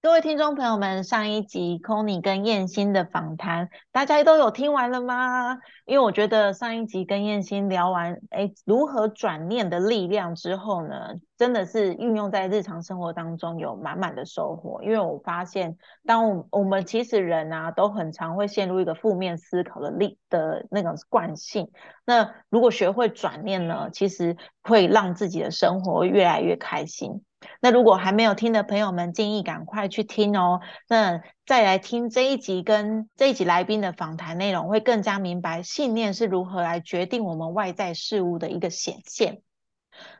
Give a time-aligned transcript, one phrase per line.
[0.00, 5.58] 各位听众朋友们，上一集 Conny 跟燕心的访谈，大家都有听完了吗？
[5.86, 10.94] 因为我觉得上一集跟燕心聊完，哎，如何转念的力量之后呢，
[11.36, 14.80] 真的是运用在日常生活当中有满满的收获。
[14.84, 15.76] 因为我发现，
[16.06, 21.72] 当我我们其实人啊，都很常会陷入一个负面思考的力的那种惯性。
[22.06, 27.24] 那如果学会转念呢，其实会让自己的生活越来越开心。
[27.60, 30.60] 那如果还没有听的朋友们，建议赶快去听哦。
[30.88, 39.42] 那再来听这一集跟这一集来宾的访谈内容，会更加明白信念是如何来决定我们外在事物的一个显现。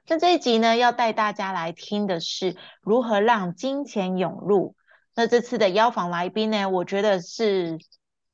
[0.07, 4.77] 那这一集呢，要带大家来听的是如何让金钱涌入。
[5.15, 7.79] 那这次的邀访来宾呢，我觉得是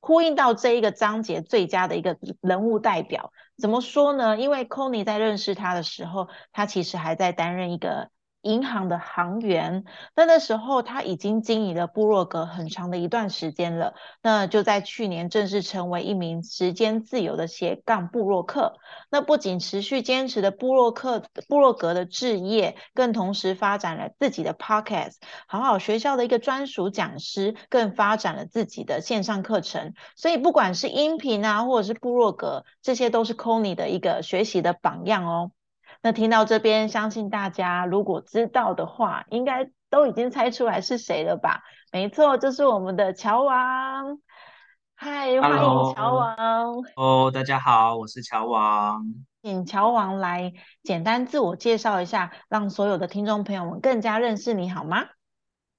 [0.01, 3.33] 呼应到这一个章节最佳的一个人物代表。
[3.59, 4.39] 怎么说呢？
[4.39, 8.11] 因为 Conny 在认识他的时候，他其实还在担任一个。
[8.45, 13.95] 银行的行员，那那时候他已经经营了部落格很长的一段时间了。
[14.23, 18.77] 那就在去年正式成为一名时间自由的斜杠部落客。
[19.11, 25.15] 那不仅持续坚持的部落客部落格的置业，更同时发展了自己的 podcast，
[25.49, 29.95] 好好学校的一个专属讲师，更发展了自己的线上课程。
[30.17, 35.51] 所以不管是音频啊，或者是部落格，这些都是 Conny 的一个学习的榜样哦。
[36.05, 41.63] 那听到这边，相信大家如果知道的话，应该都已经猜出来是谁了吧？
[41.93, 44.19] 没错，就是我们的乔王。
[44.95, 46.37] 嗨，欢迎乔王。
[46.97, 49.03] 哦，大家好，我是乔王。
[49.43, 50.53] 请乔王来
[50.83, 55.07] 简单自我介绍一下，让所有的听众朋友们更加认识你好吗？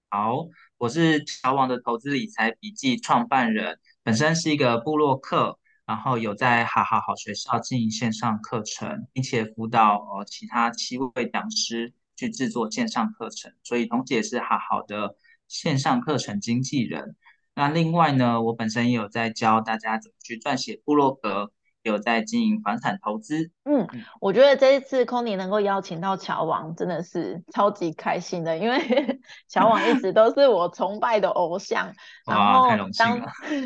[0.09, 0.47] 好，
[0.79, 5.59] 我是乔王的投资理财笔记创办人，本身是一个部落客。
[5.85, 15.16] 然后有在好好好学校经营线上课程，并且辅导呃其他七位讲师去制作线上课程，所以同时也是好好的
[15.47, 17.16] 线上课程经纪人。
[17.53, 21.51] 那另外呢，我本身也有在教大家怎么去撰写部落格。
[21.90, 23.88] 有在经营房产投资，嗯，
[24.19, 31.94] 我觉得这一次 Conny 能够邀请到乔王，真的是超级开心的，因为 乔王一直都是我崇拜的偶像。
[32.25, 33.22] 然后当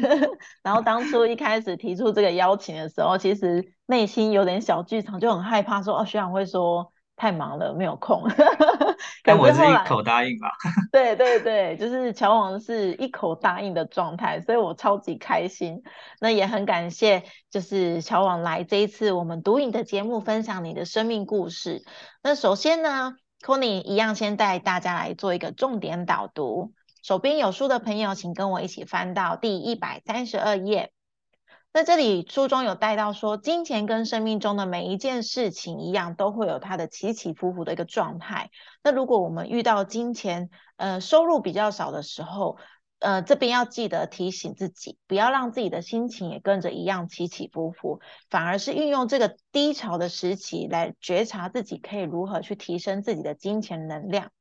[0.63, 6.91] 然后当初一开始提出这个邀请的时候，其实内心有点小剧场，就很害怕说哦，学长会说。
[7.19, 8.23] 太忙了，没有空。
[9.23, 10.47] 但我是一口答应吧。
[10.93, 15.83] 对对对，就是乔王是一口答应的状态，所以我超级开心。
[16.21, 21.83] 那也很感谢，就是乔王来这一次我们读影的节目，分享你的生命故事。
[22.23, 23.15] 那首先呢
[23.45, 26.71] ，Conny 一样先带大家来做一个重点导读。
[27.03, 30.91] 手边有书的朋友，请跟我一起翻到第一百三十二页。
[31.71, 38.49] 在这里，书中有带到说，金钱跟生命中的每一件事情一样，都会有它的起起伏伏的一个状态。
[38.83, 42.57] 那如果我们遇到金钱，呃，收入比较少的时候，
[42.97, 54.31] 呃，这边要记得提醒自己，不要让自己的心情也跟着一样起起伏伏，反而是运用这个低潮的时期来觉察自己可以如何去提升自己的金钱能量。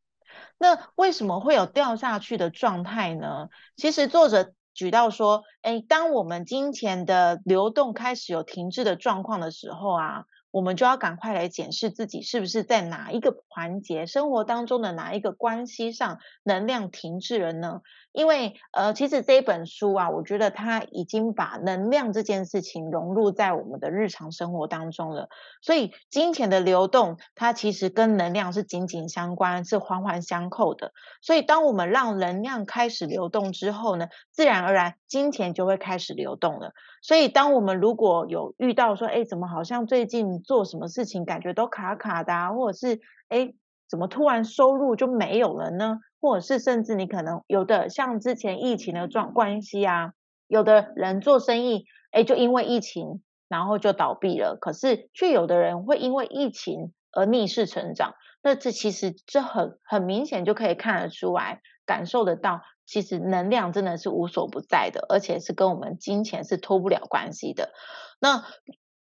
[0.57, 3.49] 那为什么会有掉下去的状态呢？
[3.77, 4.55] 其实作者。
[4.79, 10.25] 举到说，哎，当我们金钱的流动开始有停滞的状况的时候啊。
[10.51, 17.83] 我们就要赶快来检视自己是不是在哪一个环节、生活当中的哪一个关系上能量停滞了呢？
[18.13, 25.29] 因为呃，其实这一本书啊，我觉得它已经把能量这件事情融入在我们的日常生活当中了。
[25.63, 30.93] 所以金钱的流动，它其实跟能量是紧紧相关，是环环相扣的。
[31.23, 36.73] 所以当我们让能量开始流动之后呢，自然而然金钱就会开始流动了。
[37.01, 43.55] 所以，当我们如果有遇到说，哎，怎么好像最近做什么事情感觉都卡卡的，或者是哎，
[43.89, 46.01] 怎么突然收入就没有了呢？
[46.21, 50.13] 或者是甚至你可能有的像之前疫情的状关系啊，
[50.47, 54.57] 有的人做生意，哎，就因为疫情然后就倒闭了。
[54.61, 58.15] 可是却有的人会因为疫情而逆势成长。
[58.43, 62.63] 那这其实这很很明显就可以看得出来，感受得到。
[62.87, 67.71] 其实能量真的是无所不在的，而且是跟我们金钱是脱不了关系的。
[68.19, 68.47] 那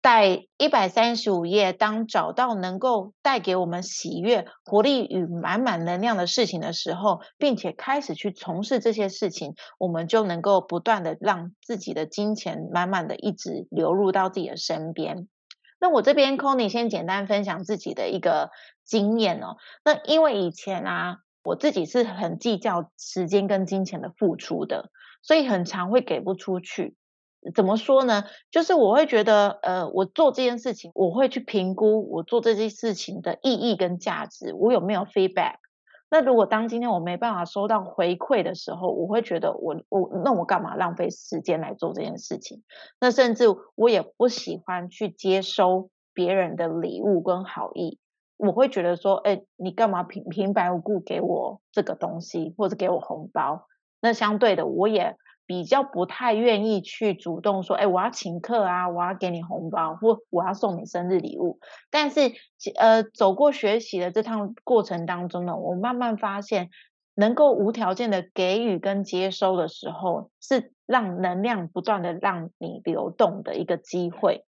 [0.01, 15.29] 在一百三十五页，当找到能够带给我们喜悦、活力与满满能量的事情的时候，并且开始去从事这些事情，我们就能够不断的让自己的金钱满满的一直流入到自己的身边。
[15.81, 18.51] 那我这边 c o n y 先简单分享自己的一个
[18.85, 19.57] 经验哦。
[19.85, 24.91] 那因为以前啊，我自己是很计较时间跟金钱的付出的，
[25.23, 26.97] 所以很常会给不出去。
[27.55, 28.25] 怎么说呢？
[28.51, 35.55] 就是我会觉得，呃，我做这件事情，我会去评估我做这件事情的意义跟价值，我有没有 feedback。
[36.11, 42.63] 那如果当今天我没办法收到回馈的时候，我会觉得我我那我干嘛浪费时间来做这件事情？
[43.01, 43.45] 那甚至
[43.77, 47.99] 我也不喜欢去接收别人的礼物跟好意，
[48.37, 53.67] 我会觉得说，哎，你干嘛平平白无故给我这个东西，或者给我红包？
[54.01, 55.17] 那相对的，我也。
[55.49, 61.59] 比较不太愿意去主动说，哎，我要请客啊，我要给你红包，或我要送你生日礼物。
[61.91, 62.33] 但是，
[62.77, 66.69] 呃，走过学习的这趟过程当中呢，我慢慢发现，
[67.15, 74.45] 能够无条件的给予跟接收的时候，是让能量不断的让你流动的一个机会。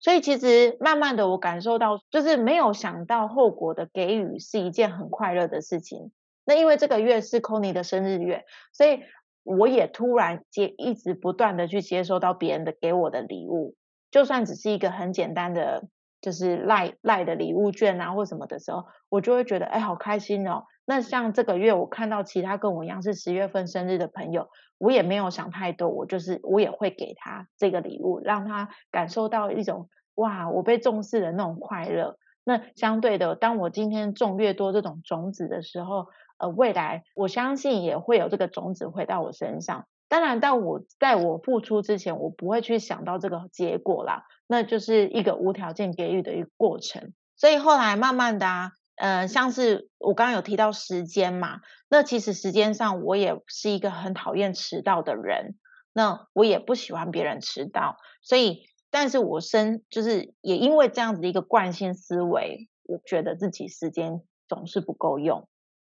[0.00, 6.10] 所以，其实慢慢的，我感受到，就是没有想到后果的给予是一件很快乐的事情。
[6.44, 8.98] 那因为这个月是 c o n y 的生日月，所以。
[9.42, 13.74] 我也突然接一直不断的去接收到别人的给我的礼物，
[14.10, 15.88] 就算只是一个很简单的，
[16.20, 20.64] 就是赖赖的礼物券啊或什么的时候，我就会觉得哎好开心哦。
[20.84, 24.48] 那像这个月我看到其他跟我一样是十月份生日的朋友，
[24.78, 32.18] 我也没有想太多，我就是我也会给他这个礼物，让他感受到一种哇我被重视的那种快乐。
[32.44, 36.06] 那相对的，当我今天种越多这种种子的时候。
[36.40, 39.86] 呃，未来我相信也会有这个种子回到我身上。
[40.08, 44.24] 当然，但我在我付出之前，我不会去想到这个结果啦。
[44.48, 47.12] 那就是一个无条件给予的一个过程。
[47.36, 55.54] 所以后来慢慢的啊，呃，像是我刚刚有提到时间嘛，那其实时间上我也是一个很讨厌迟到的人。
[55.92, 65.48] 那我也不喜欢别人迟到，所以，但是我生就是也因为这样子的一个惯性思维，我觉得自己时间总是不够用。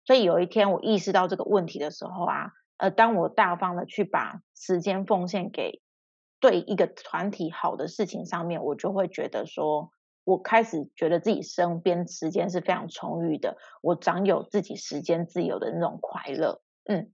[0.06, 5.81] 所以有一天我意识到这个问题的时候啊，呃，当我大方的去把时间奉献给
[6.40, 9.90] 对一个团体好的事情上面，我就会觉得说，
[10.24, 16.62] 我开始觉得自己身边时间是非常充裕的，我掌有自己时间自由的那种快乐。
[16.88, 17.12] 嗯，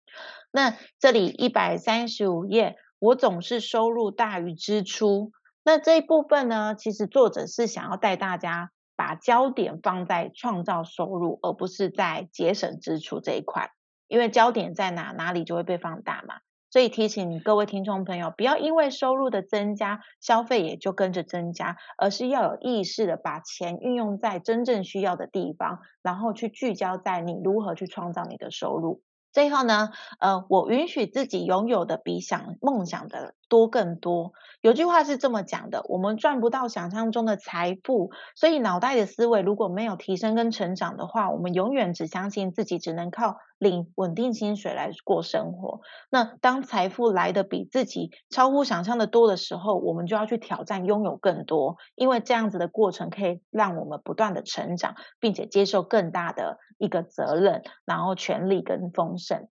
[0.52, 5.32] 那这里一百三十五页，我总是收入大于支出。
[5.64, 8.72] 那这一部分呢，其实作者是想要带大家。
[9.02, 13.72] 把焦点放在创造收入，而不是在节省支出这一块，
[14.08, 16.36] 因为焦点在哪，哪里就会被放大嘛。
[16.70, 29.02] 所以提醒各位听众朋友，不要因为收入的增加，消费也就跟着增加，而是要有意识的把钱运用在真正需要的地方，然后去聚焦在你如何去创造你的收入。
[29.32, 29.90] 最后呢，
[30.20, 34.32] 呃，我允许自己拥有的比想梦想的多更多。
[34.62, 45.82] 有句话是这么讲的：我们赚不到想象中的财富，所以脑袋的思维如果没有提升跟成长的话，我们永远只相信自己只能靠领稳定薪水来过生活。
[46.10, 59.50] 那当财富来的比自己超乎想象的多的时候，我们就要去挑战拥有更多，因为这样子的过程可以让我们不断的成长，并且接受更大的一个责任，然后权力跟丰盛。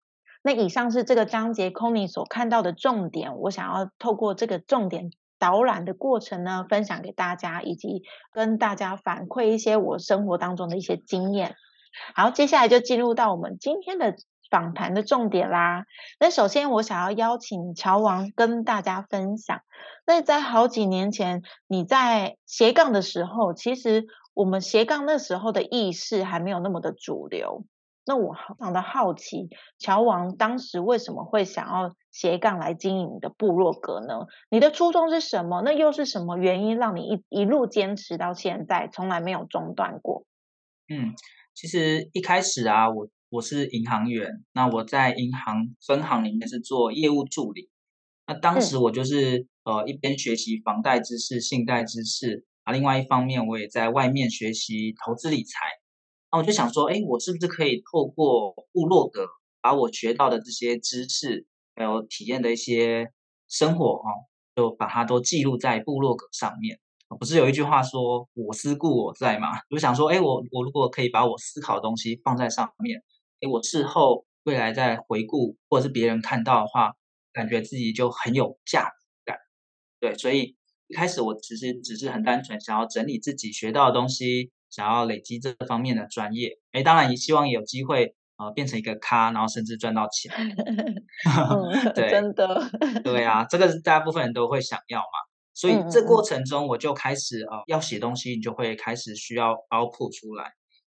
[0.47, 11.55] 那以上是这个章节 c o n y 所看到的重点，我想要透过这个重点导览的过程呢，分享给大家，以及跟大家反馈一些我生活当中的一些经验。
[12.15, 14.17] 好，接下来就进入到我们今天的
[14.51, 15.87] 访谈的重点啦。
[16.21, 19.63] 那首先我想要邀请乔王跟大家分享，
[20.07, 24.05] 那在好几年前你在斜杠的时候，其实
[24.35, 27.65] 我们斜杠那时候的意识还没有那么的主流。
[28.07, 34.27] 那我非常的好奇，乔王当时为什么会想要斜杠来经营你的部落格呢？
[34.51, 35.63] 你的初衷是什么？
[35.65, 40.27] 那又是什么原因让你一一路坚持到现在，从来没有中断过？
[40.89, 41.15] 嗯，
[41.55, 47.71] 其实一开始啊，我我是银行员，那我在银行分行里面是做业务助理。
[48.27, 55.84] 那当时我就是呃一边学习房贷知识、信贷知识啊，另外一方面我也在外面学习投资理财。
[56.37, 59.27] 我就想说，哎，我是不是可以透过部落格，
[59.61, 63.13] 把我学到的这些知识，还有体验的一些
[63.49, 64.09] 生活，哦，
[64.57, 66.81] 就把它都记录在部落格上面。
[67.21, 69.51] 不是有一句话说“我思故我在”嘛？
[69.71, 73.03] 我就想说，哎，我我如果可以把我思考的东西放在上面，
[73.41, 76.95] 哎，我事后未来再回顾，或者是别人看到的话，
[77.33, 79.37] 感觉自己就很有价值感。
[80.01, 80.57] 对，所以
[80.89, 84.51] 一开始我其实只是很单纯想要整理自己学到的东西。
[84.75, 90.33] 想要累积这方面的专业，哎，当然也希望有机会呃变成一个咖，然后甚至赚到钱。
[91.95, 92.69] 对，真的，
[93.05, 95.05] 对啊，这个是大部分人都会想要嘛。
[95.53, 100.51] 所以这过程中我就开始呃要写东西，你就会开始需要 output 出来，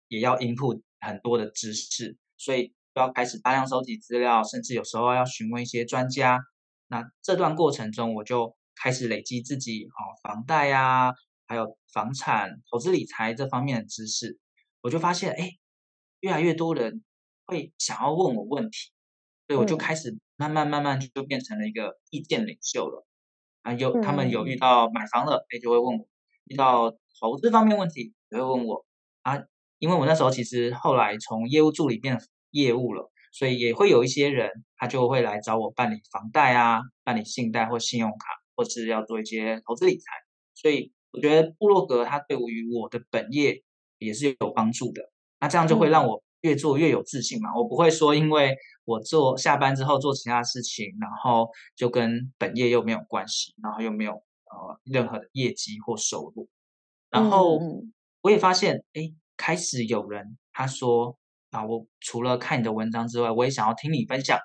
[0.09, 6.37] 也要 input 很多的知识，所以要开始大量收集资料，甚至有时候要询问一些专家。
[6.89, 11.13] 那这段过程中，我就开始累积自己哦房贷啊，
[11.49, 14.37] 还有房产投资理财这方面的知识，
[14.81, 15.49] 我就发现哎，
[16.19, 17.03] 越来越多人
[17.45, 18.91] 会想要问我问题，
[19.47, 23.03] 所以我就开始慢慢慢慢就变成了一个意见领袖了。
[23.63, 26.07] 啊，有他们有遇到买房了，哎，就会问我；
[26.45, 28.85] 遇到投资方面问题，也会问我。
[29.23, 29.37] 啊，
[29.79, 32.15] 因为我那时候其实后来从业务助理变
[32.51, 38.17] 业务了，所以也会有一些人，他就会来找我办理房贷啊，办理信贷或信用卡，
[38.55, 40.05] 或是要做一些投资理财。
[40.53, 43.63] 所以我觉得部落格它对于我的本业
[43.97, 45.01] 也是有帮助的。
[45.39, 47.55] 那这样就会让我越做越有自信嘛。
[47.55, 48.55] 我不会说因为。
[48.85, 56.49] 我做下班之后做其他事情，然后就跟本业又没有关系，然后又没有呃任何的业绩或收入。
[57.11, 57.59] 然后
[58.21, 61.15] 我也发现，哎，开始有人他说
[61.51, 64.39] 啊，我除了看你的文章之外，我也想要听你分享。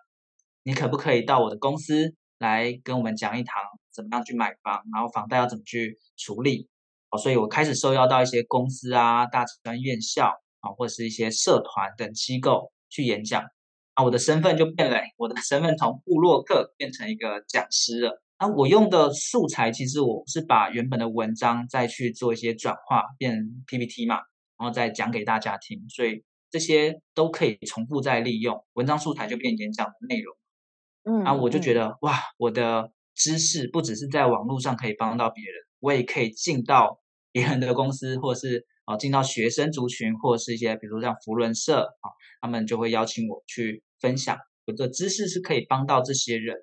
[0.62, 3.62] 你可不可以到我的公司来跟我们讲一堂
[3.94, 6.68] 怎么样去买房，然后房贷要怎么去处理？
[7.10, 10.26] 哦，所以我开始受邀到一些公司啊、大专院校
[10.60, 13.44] 啊，或者是一些社团等机构去演讲。
[13.94, 18.20] 啊，我的身份就变了， 我的身份从布洛克变成一个讲师了。
[18.40, 24.16] 那我用的素材其实我是把原本的文章再去做一些转化，变 PPT 嘛，
[24.58, 30.36] 然后再讲给大家听，所以这些都可以重复再利用，文章素材就变演讲的内容。
[31.04, 37.00] 嗯，啊，我就觉得哇，我的知识不只是在网络上可以帮到别人，我也可以进到
[37.32, 38.66] 别人的公司，或者是。
[38.86, 46.54] 啊，进到学生族群或者是一些，比如说像福伦社啊，他们就会邀请我去分享我的知识，是可以帮到这些人，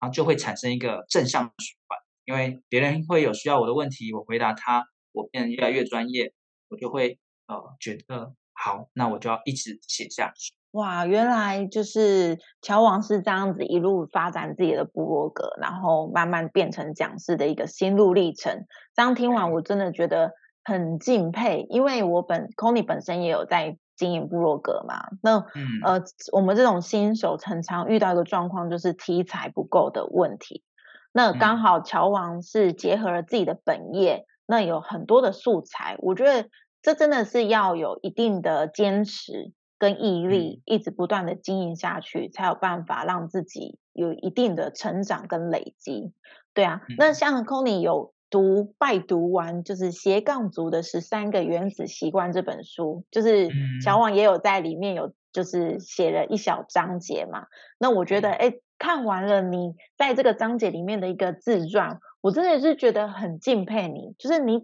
[0.00, 1.96] 然后就会产生一个正向循环。
[2.24, 6.34] 因为别人会有需要我的问题，我回答他，我变得越来越专业，
[6.66, 10.52] 我就会呃觉得好，那我就要一直写下去。
[10.78, 18.66] 哇，原来就是乔王是这样子一路发展自己的部落格，然后慢慢变成讲师的一个心路历程。
[18.94, 20.32] 这样听完，我真的觉得。
[20.64, 24.96] 很敬佩，因为我本 c o n y 本身也有在经营部落格嘛。
[25.22, 25.38] 那
[25.82, 30.62] 呃，我们这种新手常常遇到一个状况，就是题材不够的问题。
[31.10, 35.96] 那刚好乔王是结合了自己的本业，那有很多的素材。
[36.00, 36.50] 我觉得
[36.82, 46.12] 这真的是要有一定的坚持跟毅力，一直不断的经营下去，才有办法让自己有一定的成长跟累积。
[46.54, 48.12] 对啊，那像 c o n y 有。
[48.30, 53.48] 读拜读完就是斜杠族的十三个原子习惯这本书，就是
[53.82, 57.46] 小网也有在里面有就是写了一小章节嘛。
[57.78, 64.14] 那我觉得，哎，看完了你在这个章节里面的一个自传，我真的是觉得很敬佩你。
[64.18, 64.60] 就是你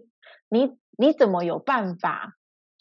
[0.47, 2.35] 你你怎么有办法，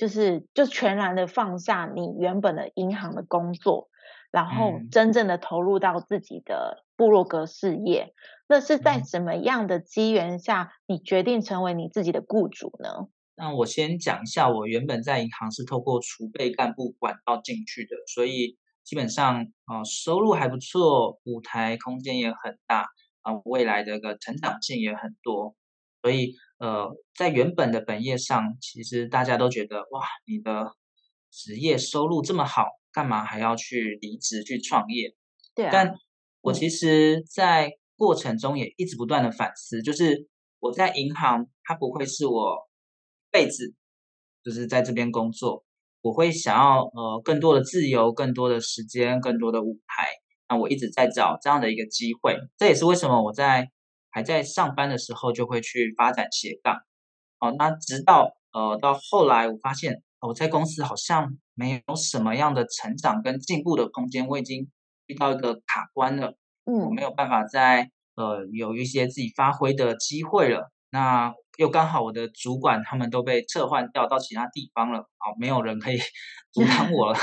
[0.04, 3.88] 就是就全然的放下你原本的银行的工作，
[4.30, 8.12] 然后真正的投入到自己的部落格事业。
[8.46, 13.08] 那是在什么样的机缘下，你决定成为你自己的雇主呢？
[13.34, 22.84] 那我先讲一下，我原本在银行是透过储备干部管道进去的，所以基本上啊收入还不错，舞台空间也很大
[23.22, 25.54] 啊，未来的个成长性也很多，
[26.02, 30.72] 所以呃在原本的本业上，其实大家都觉得哇，你的
[31.30, 35.14] 职业收入这么好，干嘛还要去离职去创业？
[35.54, 35.94] 对，但
[36.40, 42.68] 我其实，在过程中也一直不断的反思，就是我在银行，它不会是我
[43.30, 43.74] 辈子
[44.44, 45.64] 就是在这边工作，
[46.02, 50.08] 我会想要呃更多的自由，更多的时间，更多的舞台。
[50.48, 53.70] 那我一直在找这样的一个机会，这也是为什么我在
[54.14, 56.76] 还在上班的时候就会去发展斜杠。
[57.40, 64.70] 哦，那直到呃到后来，我发现我在公司好像没有什么样的成长跟进步的空间，我已经
[65.06, 66.36] 遇到一个卡关了。
[66.64, 70.70] 嗯，没有办法在呃有一些自己发挥的机会了。
[70.94, 75.98] 那又刚好我的主管他们都被撤换掉到其他地方了，哦，没有人可以
[76.54, 77.18] 阻挡我了。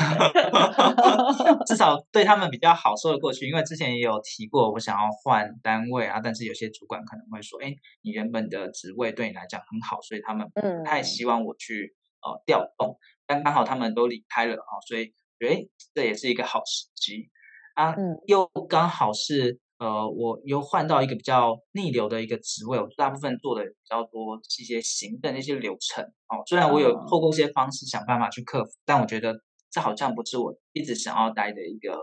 [1.65, 12.97] 至少对他们比较好说得过去，因为之前也有提过我想要换单位啊，但是有些主管可能会说，哎，你原本的职位对你来讲很好，所以他们不太希望我去呃调动。
[13.25, 15.13] 但刚好他们都离开了啊，所以
[15.47, 15.63] 哎，
[15.95, 17.29] 这也是一个好时机。
[17.75, 17.95] 啊，
[18.27, 26.37] 又刚好是呃，我又换到一个比较逆流的一个职位，我大部分做的比较多是一些行政一些流程哦。
[26.45, 29.33] 虽然我有透过一些方式想办法去克服，但我觉得
[29.71, 31.97] 这好像不是我一直想要待的一个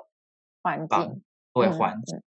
[0.60, 1.22] 环境，
[1.54, 2.20] 对环境。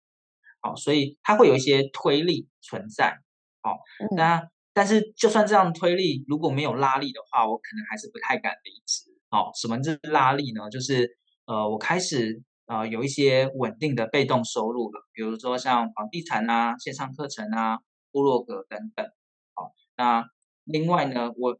[0.61, 3.17] 好，所以它会有一些推力存在。
[3.61, 3.77] 好，
[4.15, 4.41] 那
[4.71, 9.11] 但是就算这样推力，如果没有拉力的话，我可能还是不太敢离职。
[9.31, 10.69] 哦，什么是拉力呢？
[10.69, 17.79] 就是呃，我开始呃有一些稳定的被动收入了，比如说像房地产啊、线上课程啊、
[18.11, 19.05] 部落格等等。
[19.53, 20.25] 好，那
[20.63, 21.59] 另外呢，我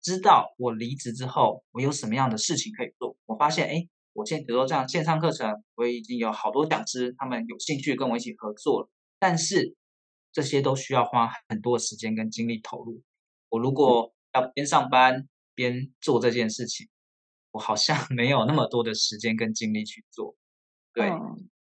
[0.00, 3.16] 知道我离职之后，我有什么样的事情可以做。
[3.26, 9.76] 我发现，哎，我现在比如说这样线上课程，我已经有好多讲师，他们有兴趣跟我一起合作了，但是。
[10.34, 13.02] 这些都需要花很多时间跟精力投入。
[13.50, 16.88] 我如果要边上班边做这件事情，
[17.52, 20.36] 我好像 没有那么多的时间跟精力去做。
[20.92, 21.10] 对，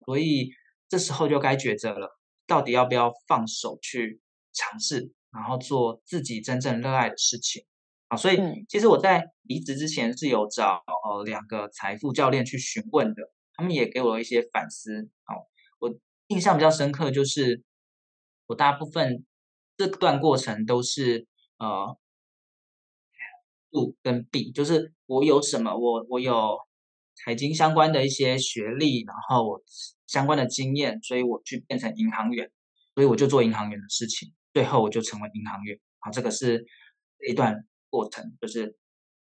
[0.06, 0.50] 所以
[0.88, 4.20] 这时候就该抉择了，到底要不要放手去
[4.52, 7.64] 尝试，然后做自己真正热爱的事情
[8.08, 8.16] 啊？
[8.16, 13.22] 所以其实我在离职之前是有找呃两个财富教练去询问的，
[13.54, 15.10] 他们也给我一些反思。
[15.24, 15.34] 好，
[15.80, 15.92] 我
[16.28, 17.64] 印象比较深刻就是。
[18.46, 19.24] 我大部分
[19.76, 21.96] 这段过程都是呃
[23.70, 26.58] ，do 跟 B，就是我有什么，我我有
[27.14, 29.62] 财经相关的一些学历，然后我
[30.06, 32.50] 相关的经验，所以我去变成银行员，
[32.94, 35.78] 所以我就做银行员的事情，最后我就成为银行员。
[36.00, 36.66] 好，这个是
[37.28, 38.76] 一段过程，就是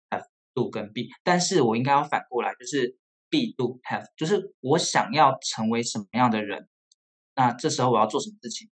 [0.10, 2.98] have do 跟 B，但是我应该要反过来，就是
[3.29, 6.67] B do have，就是我想要成为什么样的人，
[7.36, 8.70] 那这时候我要做什么事情？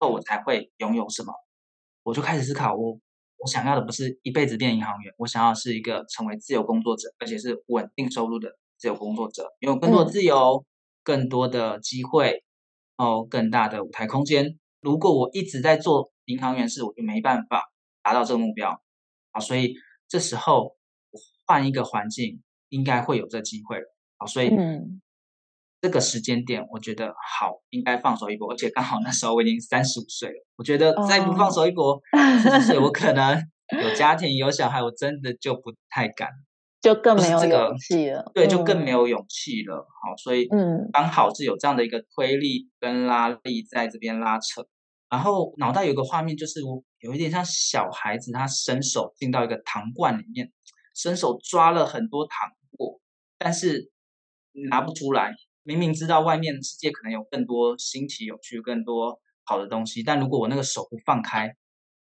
[0.00, 1.32] 后我才会拥有什么，
[2.04, 3.00] 我就开始思考，我
[3.38, 10.64] 我想要的不是一辈子变银行员，我想要是一个成为自由工作者，而且是稳定收入的自由工作者，拥有更多自由、
[11.02, 12.42] 更多的机会，
[12.96, 14.58] 哦，更大的舞台空间。
[14.80, 17.62] 如果我一直在做银行员事，我就没办法
[18.02, 18.80] 达到这个目标
[19.32, 19.40] 啊。
[19.40, 19.74] 所以
[20.08, 20.76] 这时候
[21.46, 24.26] 换一个环境，应该会有这机会了啊。
[24.26, 24.50] 所以。
[25.80, 27.06] 这个时间点，我觉得
[27.38, 30.46] 好，应该放手一搏，而且刚好那时候我已经三十五岁了。
[30.56, 32.00] 我觉得再不放手一搏，
[32.42, 33.40] 四十岁我可能
[33.80, 36.28] 有家庭有小孩，我真的就不太敢，
[36.80, 38.28] 就更没有勇气了。
[38.34, 39.86] 对，就更没有勇气了。
[40.02, 44.66] 好，所以嗯，刚好是有这样的一个推力跟拉力在这边拉扯，
[45.08, 50.50] 然后脑袋有个画面，就是我有一点像小孩子，他伸手进到一个糖罐里面，
[50.96, 52.98] 伸手抓了很多糖果，
[53.38, 53.92] 但是
[54.68, 55.32] 拿不出来。
[55.68, 61.54] 明明知道外面世界可能有更多新奇、有趣、更多好的东西，但如果我那个手不放开，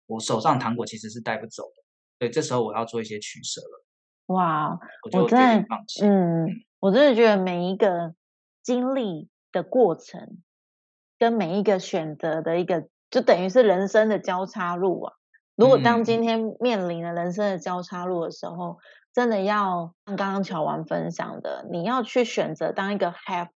[0.06, 1.84] 我手上糖果其实是带不走的。
[2.18, 3.86] 对，这时候我要做一些取舍了。
[4.28, 4.80] 哇，
[5.12, 5.68] 我真的，
[6.02, 6.48] 嗯，
[6.80, 8.16] 我真的觉得每一个
[8.64, 10.38] 经历的过程，
[11.20, 15.14] 跟每一个选择的一个，就等于是人生的交叉路啊。
[15.58, 18.78] 如果当今天面临了人生的交叉路的时候，
[19.14, 23.50] 真的要像刚刚乔王分享的，你要去选择当一个 have。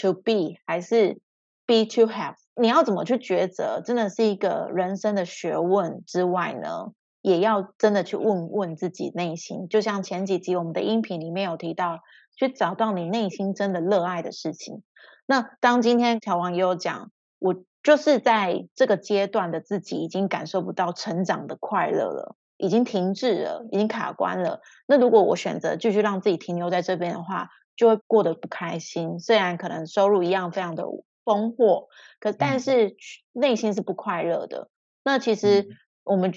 [0.00, 1.20] To be 还是
[1.66, 9.68] be to have，你要怎么去抉择，真的是一个人生的学问之外呢，也要真的去问问自己内心。
[9.68, 12.00] 就像前几集我们的音频里面有提到，
[12.36, 14.82] 去找到你内心真的热爱的事情。
[15.26, 24.60] 那当今天乔王也有讲，我就是在这个阶段的自己已经感受不到成长的快乐了，已经停滞了，已经卡关了。
[24.86, 30.84] 那如果我选择继续让自己停留在这边的话，就会过得不开心，虽然可能收入一样非常的
[31.24, 31.88] 丰厚，
[32.20, 32.96] 可但是
[33.32, 34.68] 内心是不快乐的。
[35.02, 35.68] 那其实
[36.02, 36.32] 我们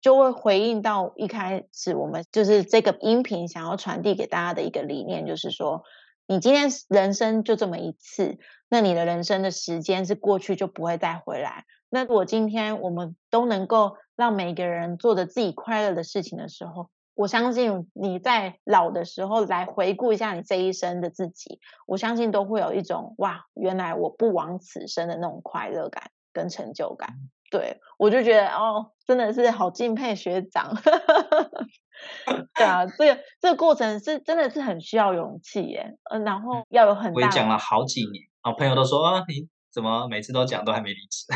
[0.00, 5.84] 就会回应到一开始我们就是这个音频想要传递给大家的一个理念，就是说，
[6.26, 11.64] 你今天人生就这么一次，那你的人生的时间是过去就不会再回来。
[11.88, 27.10] 那如果今天我们都能够让每个人做着自己快乐的事情的时候，我相信你在老的时候来回顾一下你这一生的自己，我相信都会有一种哇，原来我不枉此生的那种快乐感跟成就感。
[27.50, 30.74] 对我就觉得哦，真的是好敬佩学长。
[32.56, 37.14] 对啊，这个这个过程是真的是很需要勇气耶，嗯，然后要有很大。
[37.14, 41.26] 我也讲了好几年，啊，朋友都说啊，你怎么每次都讲都还没离职？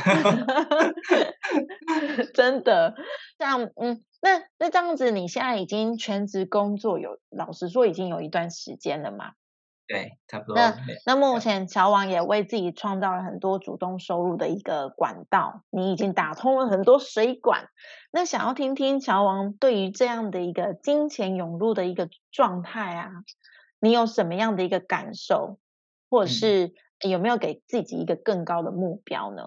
[2.35, 2.94] 真的，
[3.38, 4.05] 这样嗯。
[4.22, 9.33] 那那这样子，你现在已经全职工作有，老实说已经有一段时间了嘛？
[9.87, 10.57] 对，差不多。
[10.57, 17.68] 那那目前乔王也为自己创造了很多主动收入的一个管道，你已经打通了很多水管。
[18.11, 23.11] 那想要听听乔王对于这样的一个金钱涌入的一个状态啊，
[23.79, 25.61] 你有什么样的一个感受，
[26.11, 26.72] 或者是
[27.09, 29.42] 有没有给自己一个更高的目标呢？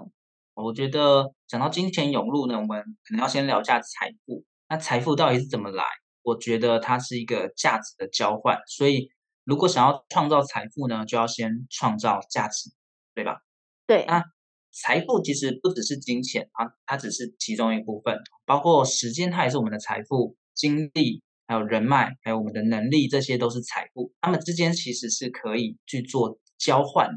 [0.54, 4.44] 我觉得讲到金钱涌入呢，我们可能要先聊一下财富。
[4.68, 5.84] 那财富到底是怎么来？
[6.22, 9.10] 我觉得它是一个价值的交换，所以
[9.46, 12.70] 如果想要创造财富呢，就要先创造价值，
[13.16, 13.42] 对吧？
[13.88, 14.06] 对。
[14.06, 14.24] 那
[14.72, 24.12] 财富其实不只是金钱啊，它只是其中一部分，包括时间，它也是我们的财富，精力，还有人脉，还有我们的能力，这些都是财富。
[24.22, 27.10] 它们之间其实是可以去做交换。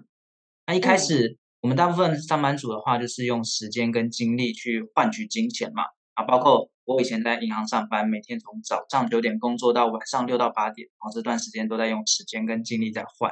[0.67, 5.83] 那一开始，我们大部分上班族的话，就是用时间跟精力去换取金钱嘛。
[6.15, 13.31] 啊，包括我以前在银行上班，每天从早上九点工作到晚上六到八点，然后这段时间都在用时间跟精力在换。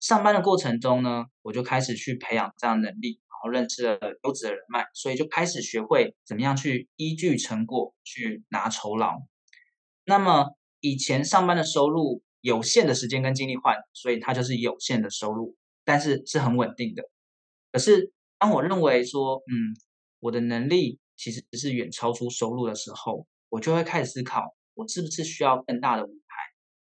[0.00, 3.20] 上班的过程中呢，我就开始去培养这样能力。
[3.30, 9.14] 然后认识了优质的人脉，所以就开始学会怎么样去依据成果去拿酬劳。
[10.04, 15.54] 那么以前上班的收入有限的时间跟精力换，所以它就是有限的收入，
[15.88, 17.02] 但是是很稳定的。
[17.72, 19.74] 可是当我认为说，嗯，
[20.20, 26.34] 我的能力其实是远超出收入的时候，我就会开始思考，我是不是需要更大的舞台？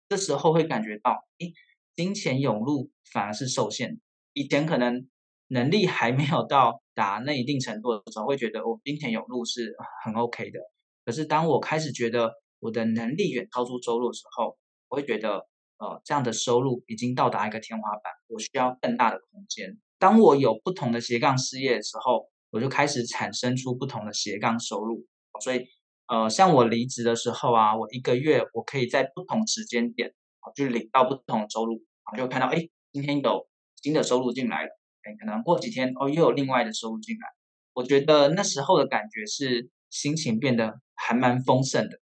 [0.09, 1.53] 这时候会感觉到，诶，
[1.95, 4.01] 金钱涌入反而是受限。
[4.33, 5.07] 以前可能。
[5.51, 10.59] 能力还没有到达那一定程度的时候，会觉得我金钱涌入是很 OK 的。
[11.03, 14.55] 可是当我开始觉得我的能力远超出收入的时候，
[14.89, 15.47] 我会觉得
[15.80, 19.78] 呃这样的收入已经到达一个天花板，我需要更大的空间。
[19.98, 25.06] 当我有不同的斜杠事业的时候，我就开始产生出不同的斜杠收入。
[25.42, 25.65] 所以
[26.08, 33.48] 呃像我离职的时候啊，我一个月我可以在不同时间点啊就领到不同的收入啊，就看到哎今天有
[33.82, 34.70] 新的收入进来了。
[35.04, 37.28] 哎可能过几天哦，又有另外的收入进来。
[37.74, 42.00] 我觉得那时候的感觉是心情变得还蛮丰盛的。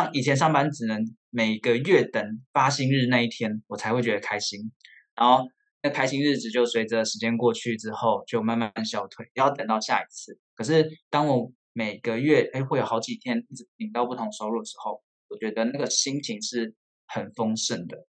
[0.00, 4.72] 像以前上班只能每个月等发薪日那一天，我才会觉得开心。
[5.14, 5.44] 然后
[5.82, 10.38] 那开心日子就随着时间过去之后，就慢慢消退，要等到下一次。
[10.54, 16.74] 可是当我每个月哎会有好几天一直领到不同收入的时候，我觉得那个心情是
[17.06, 18.06] 很丰盛的。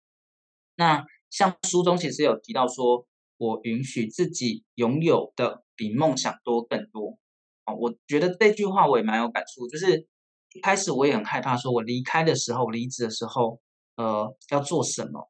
[0.76, 3.06] 那像书中其实有提到说。
[3.44, 7.18] 我允许自己拥有的比梦想多更多
[7.64, 7.74] 啊！
[7.74, 9.68] 我觉得这句话我也蛮有感触。
[9.68, 10.08] 就是
[10.54, 13.60] 一开始我也很害怕，说我离开的时候、离职的时候，
[13.96, 15.30] 呃，要做什么？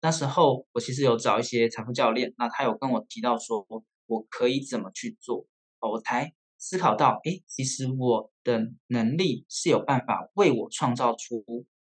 [0.00, 5.46] 那时候我其实有找一些财富教练，那他有跟我提到说，我我可以怎么去做？
[5.80, 11.44] 哦，我才思考到，哎，其实我的能力是有办法为我创造出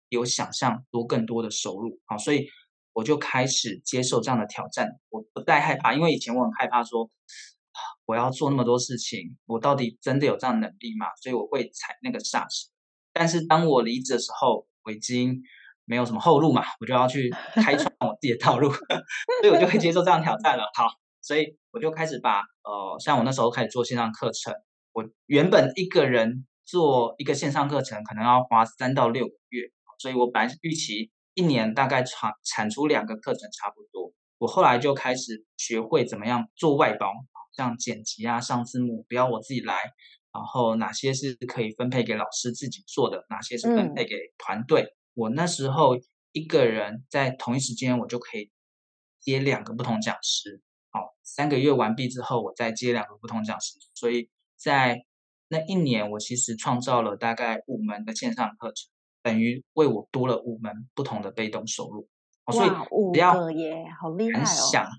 [0.09, 2.17] 有想象多更多的收入啊！
[2.17, 2.47] 所以。
[2.93, 7.07] 我就开始接受这样的挑战，我不再害怕，因为以前我很害怕说，
[8.07, 11.05] 我要做那么多事情，我到底真的有这样能力吗？
[11.21, 12.71] 所以我会踩那个刹车。
[13.13, 15.39] 但是当我离职的时候，我已经
[15.85, 18.71] 没有什么后路嘛，我就要去开创我自己的道路，
[19.41, 20.63] 所以我就会接受这样挑战了。
[20.73, 20.87] 好，
[21.21, 24.51] 所以我就开始把呃，像我那时候开始做线上课程，
[24.93, 31.11] 我原本一个人做一个线上课程可能要花三到六个月，所以我本来预期。
[31.37, 37.13] 一年大概产产出两个课程差不多，我后来就开始学会怎么样做外包，
[37.57, 39.73] 像剪辑啊、上字幕，不要我自己来，
[40.31, 44.95] 然后哪些是可以分配给老师自己做的，哪些是分配给团队。
[45.15, 45.97] 我那时候
[46.31, 48.51] 一个人在同一时间，我就可以
[49.19, 50.61] 接两个不同讲师。
[50.91, 55.03] 好，三个月完毕之后，我再接两个不同讲师，所以在
[55.47, 58.87] 那一年，我其实创造了大概五门的线上课程。
[59.23, 62.07] 等于为我多了五门不同的被动收入，
[62.53, 62.69] 所以
[63.13, 64.45] 只要耶，好厉害哦！
[64.71, 64.89] 想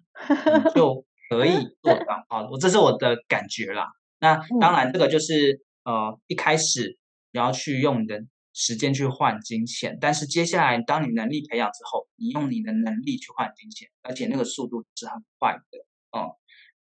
[0.75, 2.49] 就可以做到啊！
[2.51, 3.87] 我这是我的感觉啦。
[4.21, 6.99] 那当然，这个就是呃一开始
[7.33, 8.21] 你要去用你的
[8.53, 15.79] 时间去换金钱，但是接下来当你能力培养之后，你用你的能力去换金钱，而且那个速度是很快的。
[16.19, 16.27] 嗯，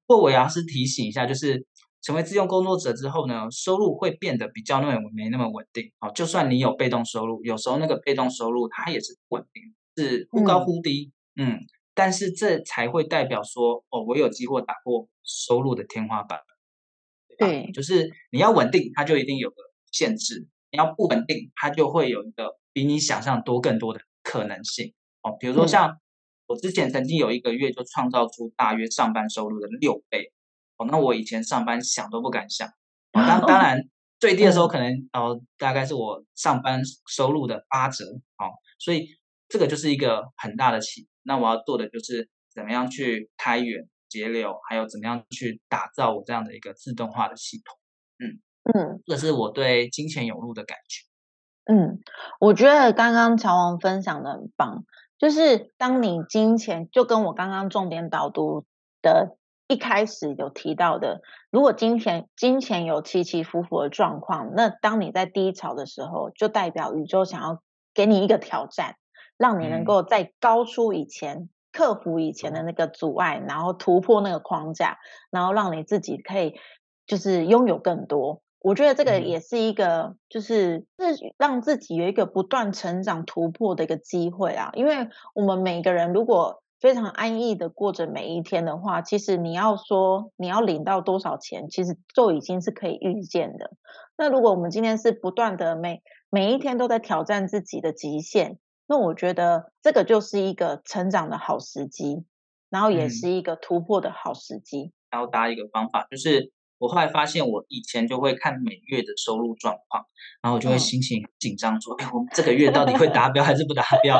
[0.06, 1.66] 不过我要是提醒一下，就是。
[2.02, 6.10] 成为自用工作者之后呢，收入会变得比较那么没那么稳定啊。
[6.12, 9.62] 就算你有被动收入，有时候那个被动收入它也是不稳定，
[9.98, 11.12] 是忽高忽低。
[11.36, 11.60] 嗯，
[12.00, 16.40] 但是这才会代表说，哦，我有机会打破收入的天花板。
[17.38, 19.58] 对，就是你要稳定，它就一定有个
[19.92, 24.94] 限制；你要不稳定，它就会有一个比你想象多更多的可能性。
[25.24, 26.00] 哦，比如说像
[26.48, 30.32] 我之前曾经有一个月就创造出大约上班收入的六倍。
[30.78, 32.70] 哦，那我以前上班想都不敢想，
[33.12, 33.78] 当当 然
[34.22, 39.06] 最低的时候可能哦，大概是我上班收入的八折，哦，所以
[39.50, 41.09] 这个就是一个很大的起。
[41.24, 47.78] 那我要做的就是怎么样去开源节流，还有怎么样去打造我这样的一个自动化的系统。
[48.20, 48.40] 嗯
[48.74, 51.06] 嗯，这是我对金钱涌入的感觉。
[51.72, 52.00] 嗯，
[52.40, 54.84] 我觉得刚刚乔王分享的很棒，
[55.18, 58.66] 就是当你金钱就跟我刚刚重点导读
[59.02, 59.36] 的。
[59.72, 67.62] 一开始有提到的，如果金钱金钱有起起伏伏的状况，那当你在低潮的时候，就代表宇宙想要
[67.94, 68.96] 给你一个挑战，
[69.40, 75.00] 让你能够在高出以前克服以前的那个阻碍，然后突破那个框架，
[75.32, 76.60] 然后让你自己可以
[77.08, 78.42] 就是拥有更多。
[78.60, 84.72] 我觉得这个也是一个，就是是让自己有一个不断成长、突破的一个机会啊。
[84.74, 93.72] 因为我们每个人如果非常安逸的过着每一天的话，其实你要说你要领到多少钱，其实就已经是可以预见的。
[94.18, 98.58] 那如果我们今天是不断的每每一天都在挑战自己的极限，
[98.90, 102.26] 那我觉得这个就是一个成长的好时机，
[102.70, 104.92] 然后也是一个突破的好时机。
[105.10, 106.52] 然后搭一个方法就是。
[106.82, 110.06] 我后来发现，我以前就会看每月的收入状况，
[110.42, 114.18] 然后我就会心情紧张，说：“哎，我们这个月到底会达标还是不达标？”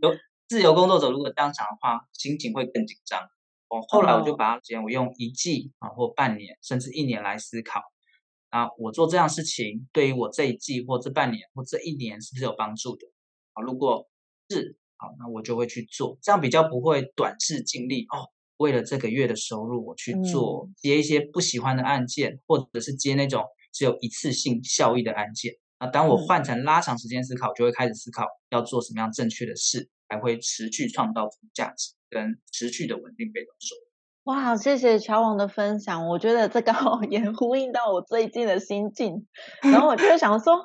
[0.00, 0.16] 有有
[0.48, 3.20] 自由工作者如果这样想的话，心情会更紧张。
[3.68, 7.82] 我后来我就把它，我用一季啊或半年甚至一年来思考，
[8.48, 13.06] 啊，我做这样事情对于我这一季或这半年或这一年是不是有帮助的？
[13.54, 14.06] 啊，如果
[14.50, 18.30] 是好，那我就会去做，这样比较不会短视尽力哦。
[18.58, 25.54] 为了这个月的收入，我去做接一些不喜欢的案件，或者是接那种只有一次性效益的案件。
[25.80, 34.32] 那当我换成拉长时间思考，就会开始思考要做什么样正确的事，才会持续创造出价值跟持续的稳定被动收入。
[34.32, 39.26] 哇，谢谢乔王的分享，我觉得这刚好 也呼应到我最近的心境。
[39.62, 40.64] 然后我就想说，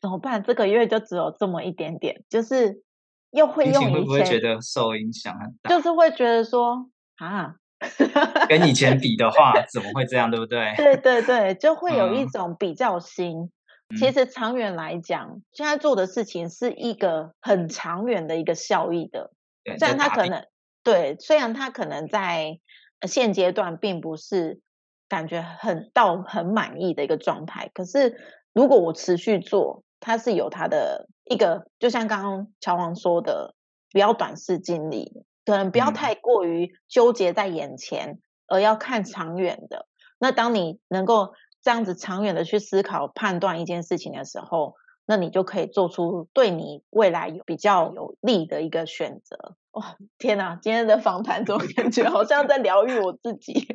[0.00, 0.42] 怎么办？
[0.42, 2.82] 这个月就只有这么一点点，就是
[3.30, 5.70] 又会用以前会不会觉得受影响很大？
[5.70, 6.90] 就是会觉得说。
[7.16, 7.56] 啊，
[8.48, 10.30] 跟以前比的话，怎么会这样？
[10.30, 10.72] 对不对？
[10.76, 13.50] 对对对，就会有一种比较心。
[13.98, 19.32] 其实长远来讲，现在做的事情是一个很长远的一个效益的。
[19.78, 20.46] 虽然他可能
[20.82, 22.58] 对，虽然他可能在
[23.06, 24.60] 现阶段并不是
[25.08, 28.16] 感觉很到很满意的一个状态，可是
[28.54, 33.54] 如果我持续做，它是有它的一个，就像刚刚乔王说的，
[33.92, 35.24] 不要短视经历。
[35.46, 39.86] 可能不要太过于纠结在眼前，而要看长远的。
[40.18, 44.74] 那当你能够这样子长远的去思考、判断一件事情的时候，
[45.06, 49.56] 那你就可以做出对你未来有比较有利的一个选择。
[49.72, 50.56] 哇，天哪！
[50.62, 53.66] 今天的访谈怎么感觉好像在疗愈我自己？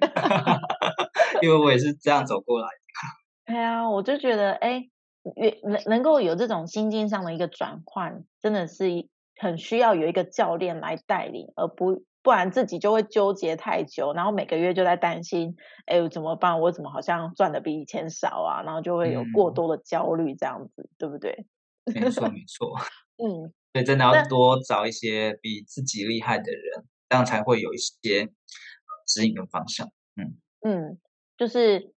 [1.42, 2.74] 因为我也是这样走过来的。
[3.54, 4.88] 对啊，我就觉得，哎，
[5.64, 9.08] 能能够有这种心境上的一个转换，真的是。
[9.38, 15.58] 很需要有一个教练来带领，而不不然自己就会纠结太久，然后每个月就在担心，
[15.88, 16.62] 哎，怎么办？
[16.62, 18.64] 我怎么好像赚的比以前少啊？
[18.64, 21.46] 然后就会有过多的焦虑，这样子，对不对？
[21.94, 22.78] 没错， 没错。
[23.22, 28.30] 嗯，所以真的要多找一些比自己厉害的人，这样才会有一些
[29.06, 29.86] 指引跟方向。
[30.16, 30.98] 嗯嗯，
[31.38, 31.94] 就是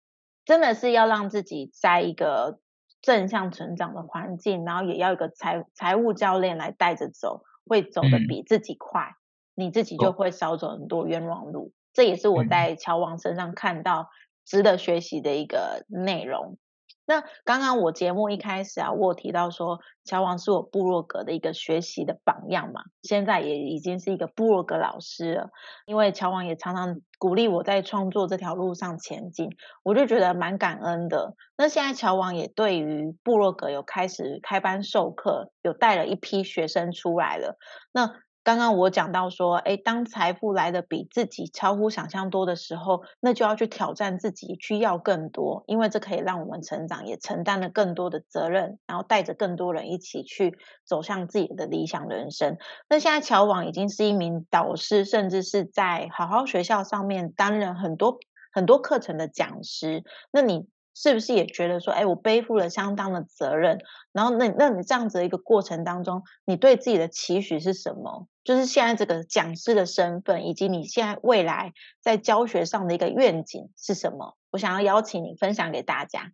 [0.46, 2.60] 真的是要让自己在一个。
[3.06, 9.14] 正向成长的环境，然后也要一个财财务教练来带着走，会走的比自己快，
[9.54, 11.72] 你自己就会少走很多冤枉路。
[11.92, 14.08] 这也是我在乔王身上看到
[14.44, 16.58] 值得学习的一个内容。
[17.06, 25.50] 那刚刚我节目一开始啊，我提到说乔王是我部落格的一个学习的榜样嘛，现在也已经是一个部落格老师了。
[25.86, 29.50] 因为乔王也常常鼓励我在创作这条路上前进，
[29.84, 31.36] 我就觉得蛮感恩的。
[31.56, 37.56] 那现在乔王也对于部落格有开始开班授课，有带了一批学生出来了。
[37.92, 38.14] 那
[38.46, 52.56] 刚刚我讲到说，哎，当财富来的比自己超乎想象多的时候，那就要去挑战自己，去要更多，因为这可以让我们成长，也承担了更多的责任，然后带着更多人一起去走向自己的理想人生。
[52.88, 58.20] 那现在乔网已经是一名导师，甚至是在好好学校上面担任很多
[58.52, 60.04] 很多课程的讲师。
[60.30, 60.68] 那你？
[60.98, 63.78] 是不是也觉得说，哎，我背负了相当的责任，
[64.12, 68.26] 然后那那你这样子的一个过程当中，你对自己的期许是什么？
[68.42, 74.38] 就是现在这个讲师的身份，以及你现在未来在教学上的一个愿景是什么？
[74.50, 76.32] 我想要邀请你分享给大家。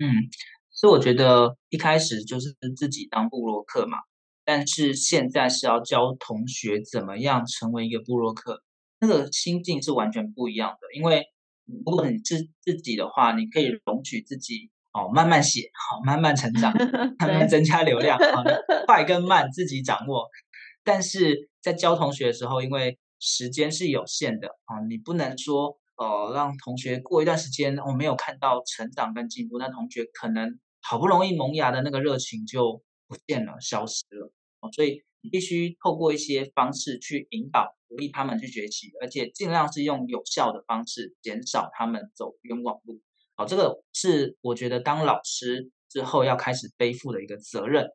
[0.00, 0.10] 嗯，
[0.72, 3.98] 所以我觉得一开始就是自己当布洛克嘛，
[4.44, 8.64] 但是现在是要教同学怎么样成为一个布洛克，
[8.98, 11.22] 那个心境是完全不一样的，因为。
[11.84, 16.72] 如果你自自己的话，你可以容许自己哦，慢慢写，好，慢慢成长，
[17.18, 18.42] 慢慢增加流量，好，
[18.86, 20.28] 快跟慢自己掌握。
[20.84, 34.32] 但是在教同学的时候，因为时间是有限的啊，你不能说呃，让同学过一段时间我没有看到成长跟进步，那同学可能好不容易萌芽的那个热情就不见了，消失了
[34.72, 35.02] 所以。
[35.22, 43.00] 你必须透过一些方式去引导、鼓励他们去学习，而且尽量是用有效的方式减少他们走冤枉路。
[43.34, 47.86] 好，这个是我觉得当老师之后要开始背负的一个责任。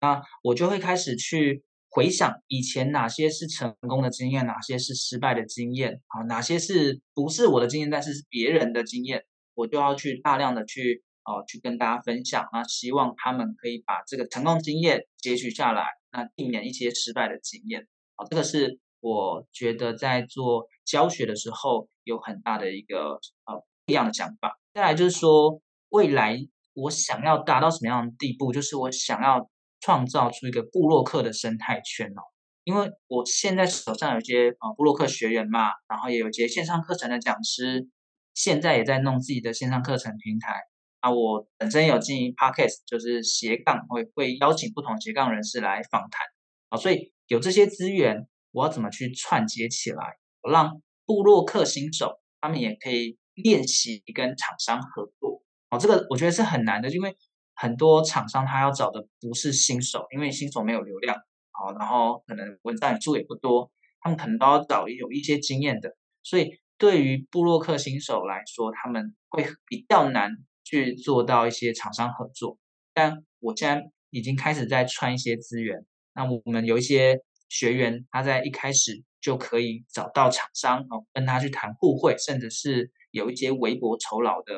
[0.00, 9.24] 那我就会开始去回想以前哪些是成功的经验，哪些是失败的经验，啊，哪些是不是我的经验，但是是别人的经验，
[9.54, 24.58] 我就要去大量的去哦去跟大家分享那希望他们可以把这个成功经验截取下来，那避免一些失败的经验，啊，这个是我觉得在做教学的时候有很大的一个呃不一样的想法。
[24.72, 25.60] 再来就是说，
[25.90, 26.38] 未来
[26.74, 29.50] 我想要达到什么样的地步，就是我想要。
[29.78, 32.22] 创造出一个布洛克的生态圈哦，
[32.64, 37.86] 因为我现在手上有些呃布洛克学员嘛，然后也有一些线上课程的讲师，
[38.34, 40.62] 现在也在弄自己的线上课程平台
[41.00, 41.10] 啊。
[41.10, 46.26] 我本身有经营 podcast，就是斜杠会会邀请不同斜杠人士来访谈
[46.68, 50.16] 啊，所以有这些资源，我要怎么去串接起来，
[50.48, 57.16] 让布洛克新手他们也可以练习跟厂商合作哦，这个我觉得是很难的，因为。
[57.58, 61.16] 很多厂商他要找的不是新手，因为新手没有流量，
[61.52, 70.30] 好，然后可能文章数也不多，他们可能都要找有一些经验的，所以对于布洛克新手来说，他们会比较难
[70.66, 72.58] 去做到一些厂商合作。
[72.92, 84.54] 但我现在已经开始在串一些资源，那我们有一些学员他在一开始就可以找到厂商哦，跟他去谈互惠，甚至是有一些微薄酬劳的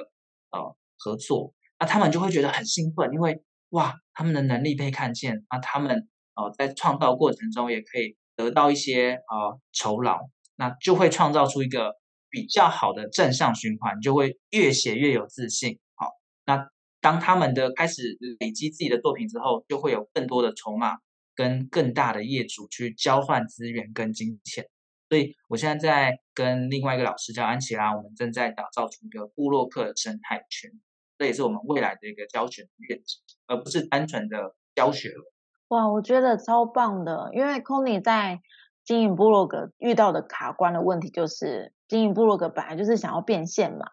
[0.50, 1.52] 呃合作。
[1.78, 10.18] 那他们就会觉得很兴奋，因为哇，他们的能力被看见，那他们呃在创造过程中也可以得到一些呃酬劳，
[10.56, 11.92] 那就会创造出一个
[12.30, 15.78] 比较好的正向循环，就会越写越有自信。
[16.48, 16.66] 那
[17.02, 20.96] 当他们的开始累积自己的作品之后，就会有更多的筹码
[21.36, 24.66] 跟更大的业主去交换资源跟金钱。
[25.10, 30.70] 所以我现在在跟另外一个老师叫安琪拉，我们正在打造出一个布洛克生态圈。
[31.18, 35.32] 这也是我们未来的一个教学愿景，而不是单纯的教学了。
[35.68, 38.40] 哇，我觉得超棒的，因为 c o n y 在
[38.84, 43.86] 经营部落格遇到的卡关的问题，就是经营部落格本来就是想要变现嘛。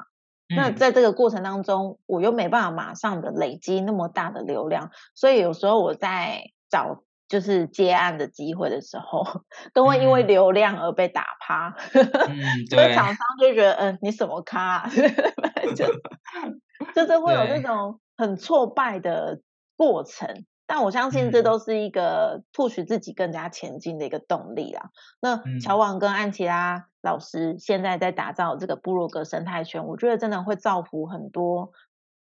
[0.49, 9.25] 那在这个过程当中，我又没办法马上的累积那么大的流量，所以有时候我在找就是接案的机会的时候，
[9.73, 11.75] 都会因为流量而被打趴。
[11.93, 12.37] 嗯，
[12.69, 12.93] 对。
[12.93, 14.89] 厂商就觉得，嗯，你什么咖？
[15.75, 15.85] 就。
[16.93, 19.39] 就是会有这种很挫败的
[19.77, 24.89] 过程，但我相信这都是一个 push 自己更加前进的一个动力啦。
[25.21, 31.71] 那乔王跟安琪拉老师现在在打造这个部落格生态圈，我觉得真的会造福很多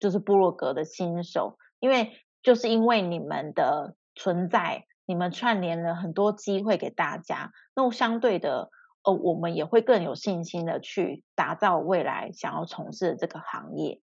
[0.01, 2.11] 就是部落格的新手，因为
[2.43, 8.71] 就是因为你们的存在，你们串联了很多机会给大家，那相对的，
[9.05, 14.01] 呃，我们也会更有信心的去打造未来想要从事的这个行业。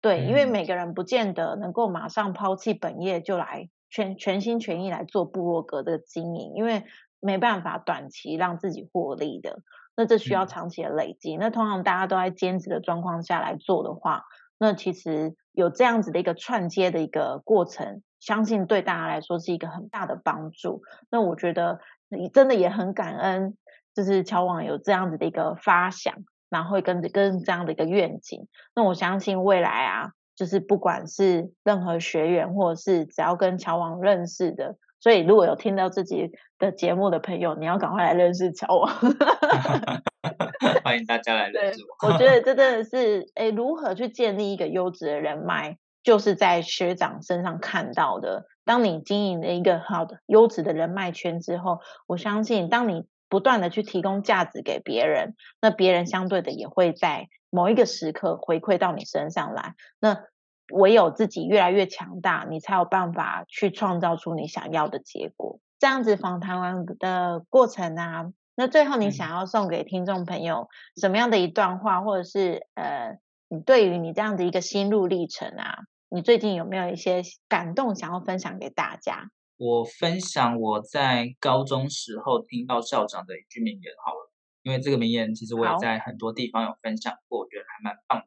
[0.00, 6.86] 对，因为每个人不见得能够马上抛弃本业就来全全心全意来做部落格的经营，因为
[7.22, 9.60] 没办法短期让自己获利的，
[9.96, 11.38] 那这需要长期的累积。
[11.38, 14.24] 那通常大家都在兼职的状况下来做的话，
[14.58, 20.82] 那其实有这样子的一个串接的一个过程，相信对大家来说是一个很大的帮助。
[21.10, 23.56] 那我觉得你真的也很感恩，
[23.94, 26.14] 就是乔网有这样子的一个发想。
[26.52, 38.88] 然后跟跟这样的一个愿景，那我相信未来啊，就是不管是任何学员，或者是只要跟乔王认识的，所以如果有听到自己的节目的朋友，你要赶快来认识乔王，
[40.84, 42.08] 欢迎大家来 认识我。
[42.08, 48.46] 我觉得这真的是，哎，如何去建立一个优质的人脉，就是在学长身上看到的。
[48.64, 53.04] 当你经营了一个好的优质的人脉圈之后，我相信当你。
[53.32, 59.74] 不断的去提供价值给别人，那别人相对的也会在某一个时刻回馈到你身上来。
[59.98, 60.24] 那
[60.72, 65.60] 唯有自己越来越强大，你才有办法去创造出你想要的结果。
[65.78, 79.30] 这样子访谈完的过程啊，那最后你想要送给听众朋友什么样的一段话，或者是呃，你对于你这样的一个心路历程啊，你最近有没有一些感动想要分享给大家？
[79.58, 84.32] 我分享我在高中时候听到校长的一句名言好了，
[84.62, 88.26] 因为这个名言其实我也在很多地方有分享过，我觉得还蛮棒的。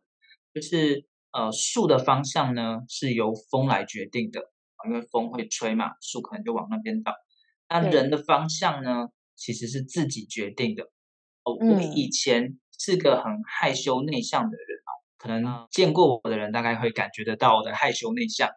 [0.53, 1.05] 就是
[1.35, 4.39] 呃，树的方向呢是由风来决定的
[4.87, 7.11] 因为风会吹嘛，树可能就往那边倒。
[7.67, 10.83] 那人的方向呢，其实是自己决定的。
[11.43, 18.49] 哦，我以前是个很害羞内向的人啊，可能见过我的人大概会感觉得到我的害羞内向。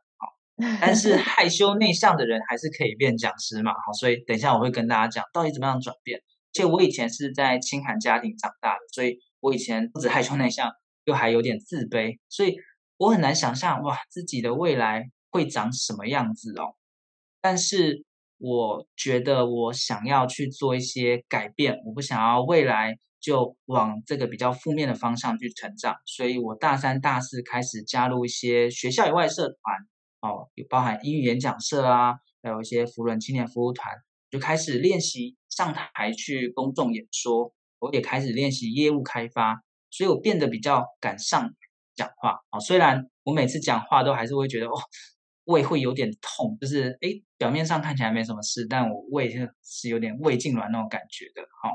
[0.80, 3.72] 但是害羞内向的人还是可以变讲师嘛？
[3.72, 6.20] 好，所以等一下我会跟大家讲到底怎么样转变。
[6.52, 10.70] 且我以前是在清寒家庭长大的，所以我以前不止害羞内向，
[11.04, 12.56] 又还有点自卑，所以
[12.98, 16.74] 我很难想象哇自己的未来会长什么样子哦。
[17.40, 18.04] 但是
[18.38, 29.76] 我觉得我想要去做一些改变，我不想要未来就往这个比较负面的方向去成长，所以我大三、大四开始加入一些学校以外社团，
[30.20, 33.92] 哦，有包含英语演讲社啊，还有一些福伦青年服务团，
[34.30, 41.52] 就开始练习上台去公众演说，我也开始练习业务开发，所以我变得比较敢上
[41.98, 42.60] 讲话啊。
[42.60, 44.78] 虽然我每次讲话都还是会觉得哦。
[45.48, 51.40] 胃会有点痛，就是哎，表面上看起来没什么事，但我胃是是有点胃痉挛那种感觉的。
[51.62, 51.70] 好，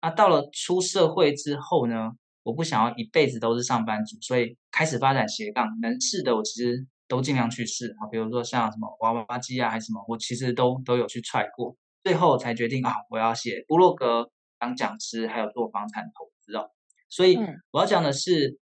[0.00, 2.10] 那到了出社会之后呢，
[2.42, 8.10] 我不想要一辈子都是上班族，所以开始发展斜杠，能试的我其实都尽量去试啊。
[8.10, 16.68] 比如说像什么娃娃机啊，还是什么，我其实都都有去踹过，最后才决定啊，我要写部落格、当讲师，还有做房产投资哦。
[17.08, 17.38] 所以
[17.70, 18.58] 我要讲的是，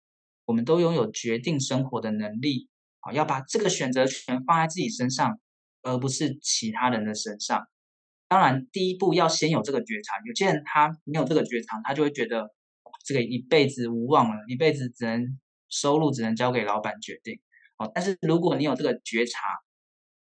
[0.49, 2.69] 我们都拥有决定生活的能力。
[3.01, 5.39] 好，要把这个选择权放在自己身上，
[5.83, 7.67] 而不是其他人的身上。
[8.27, 10.15] 当然，第一步要先有这个觉察。
[10.25, 12.49] 有些人他没有这个觉察，他就会觉得
[13.05, 15.39] 这个一辈子无望了，一辈子只能
[15.69, 17.39] 收入只能交给老板决定。
[17.77, 19.39] 好，但是如果你有这个觉察，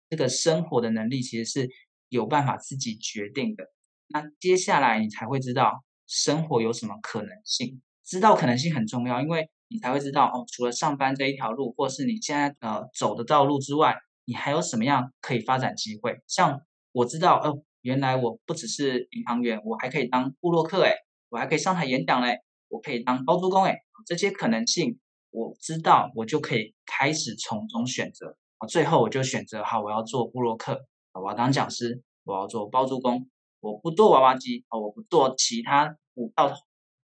[0.10, 1.70] 这个生活的能力其实是
[2.10, 3.64] 有办法自己决定的。
[4.08, 7.80] 那接下来你才会知道生活有什么可能性。
[8.04, 9.48] 知道可能性很重要，因为。
[9.68, 13.96] 你才会知道哦，除了上班这一条路，或是你现在呃走的道路之外，
[14.26, 16.22] 你还有什么样可以发展机会？
[16.28, 16.62] 像
[16.92, 20.94] 我知道哦，原来我不只是银行员，我还可以当布洛克哎，
[21.30, 22.40] 我还可以上台演讲嘞，
[22.70, 25.00] 我可以当包租公哎，这些可能性
[25.32, 28.38] 我知道，我就可以开始从中选择。
[28.70, 36.52] 最后我就选择好，我要做布洛克我要当讲师，我要做包租公，我不做娃娃机哦，我不做其他股票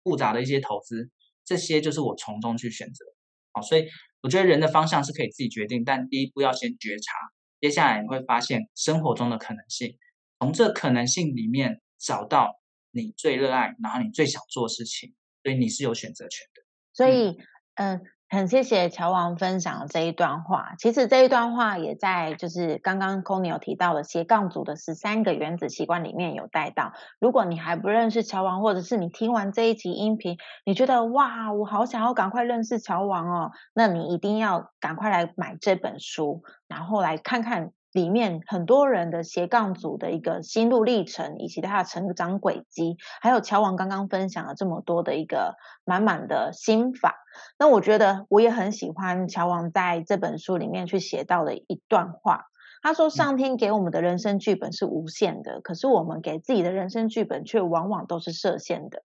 [0.05, 1.11] 复杂的一些投资。
[1.49, 3.07] 这些就是我从中去选择，
[3.53, 3.87] 好，所以
[4.21, 7.15] 我觉得人的方向是可以自己决定，但第一步要先觉察，
[7.59, 9.97] 接下来你会发现生活中的可能性，
[10.39, 16.63] 从这可能性里面找到你最热爱，然后你最想做事情，所以你是有选择权的。
[16.93, 17.39] 所以，
[17.77, 18.03] 嗯。
[18.31, 20.75] 很谢谢乔王分享这一段话。
[20.79, 26.93] 其实这一段话也在就是刚刚 c o n y 有提到的斜杠族的十三个原子习惯里面有带到。
[27.19, 37.73] 如果你还不认识乔王，或者是你听完这一集音频，你觉得哇，我好想要赶快认识乔王哦，那你一定要赶快来买这本书，然后来看看。
[37.93, 47.17] 里面很多人的斜杠组的一个心路历程，以及他的成长轨迹，还有乔王刚刚分享了这么多的一个满满的心法。
[47.59, 52.47] 那我觉得我也很喜欢乔王在这本书里面去写到的一段话。
[52.81, 59.03] 他说：“上天给我们的人生剧本是无限的，可是我们给自己的人生剧本却往往都是设限的。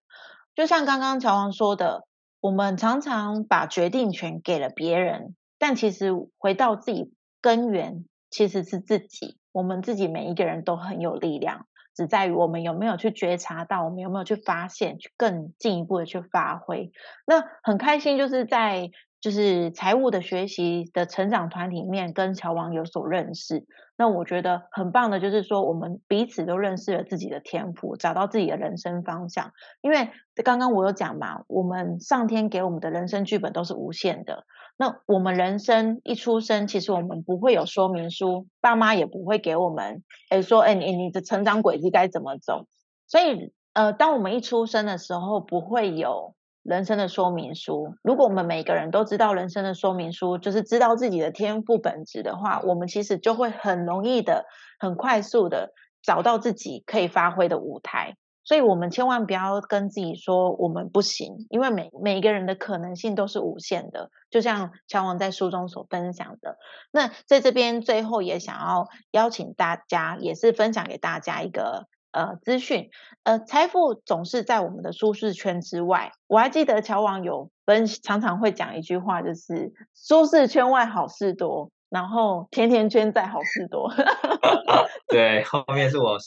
[0.53, 2.05] 就像刚刚乔王说的，
[2.39, 16.91] 我们常常把决定权给了别人，但其实回到自己根源。”其实是自己，我们自己每一个人都很有力量，只在于我们有没有去觉察到，我们有没有去发现，去更进一步的去发挥。
[17.27, 18.89] 那很开心，就是在
[19.23, 23.65] 就是财务的学习的成长团体里面，跟乔王有所认识。
[23.95, 29.53] 那我觉得很棒的，就是说我们彼此都认识了自己的天赋，找到自己的人生方向。
[29.79, 30.09] 因为
[30.43, 34.43] 刚刚我有讲嘛，我们上天给我们的人生剧本都是无限的。
[34.75, 42.65] 那我们人生一出生，其实我们不会有说明书，爸妈也不会给我们，哎说，哎你你的成长轨迹该怎么走？
[43.07, 47.95] 所以，呃，当我们一出生的时候，不会有人生的说明书。
[48.01, 54.45] 如果我们每个人都知道人生的说明书，就是知道自己的天赋本质的话，我们其实就会很容易的、
[54.79, 58.15] 很快速的找到自己可以发挥的舞台。
[58.45, 64.09] 所以我们千万不要跟自己说我们不行，因为每每一个人的可能性都是无限的。
[64.29, 66.57] 就像乔王在书中所分享的，
[66.91, 72.89] 那在这边最后也想要邀请大家，也是分享给大家一个呃资讯。
[73.23, 76.13] 呃，财富总是在我们的舒适圈之外。
[76.27, 83.91] 我还记得乔王有分常常会讲一句话，就是舒适圈外好事多，然后甜甜圈在好事多。
[85.09, 86.17] 对，后面是我。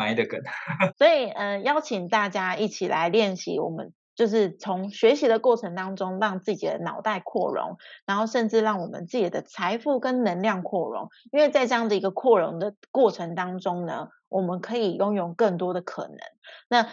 [0.00, 0.40] 埋的梗，
[0.96, 11.08] 所以呃，邀请大家一起来练习，我们就是从学习的过程当中，让自己的脑袋扩容，然后甚至让我们自己的财富跟能量扩容。
[11.32, 16.18] 因为在这样的一个扩容的过程当中呢，我们可以拥有更多的可能。
[16.68, 16.88] 那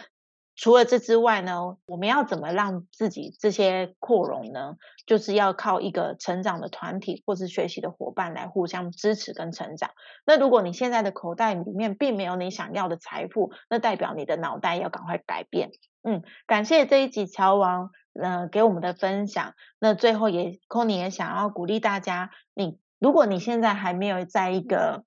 [0.58, 4.76] 除了这之外呢，我们要怎么让自己这些扩容呢？
[5.04, 9.90] 就是要靠一个成长的团体或是学习的伙伴来互相支持跟成长。
[10.24, 15.72] 那如果你现在的口袋里面并没有你想要的财富，那代表你的脑袋要赶快改变。
[16.02, 19.52] 嗯，感谢这一集乔王呃给我们的分享。
[19.78, 25.04] 那最后也 c o n y 也想要鼓励大家，你如果你现在还没有在一个